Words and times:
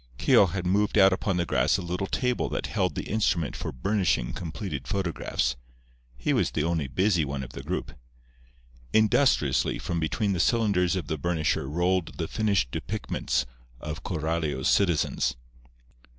Keogh 0.17 0.47
had 0.47 0.65
moved 0.65 0.97
out 0.97 1.13
upon 1.13 1.37
the 1.37 1.45
grass 1.45 1.77
a 1.77 1.81
little 1.83 2.07
table 2.07 2.49
that 2.49 2.65
held 2.65 2.95
the 2.95 3.03
instrument 3.07 3.55
for 3.55 3.71
burnishing 3.71 4.33
completed 4.33 4.87
photographs. 4.87 5.55
He 6.17 6.33
was 6.33 6.49
the 6.49 6.63
only 6.63 6.87
busy 6.87 7.23
one 7.23 7.43
of 7.43 7.51
the 7.51 7.61
group. 7.61 7.91
Industriously 8.93 9.77
from 9.77 9.99
between 9.99 10.33
the 10.33 10.39
cylinders 10.39 10.95
of 10.95 11.05
the 11.05 11.19
burnisher 11.19 11.69
rolled 11.69 12.17
the 12.17 12.27
finished 12.27 12.71
depictments 12.71 13.45
of 13.79 14.01
Coralio's 14.01 14.67
citizens. 14.67 15.35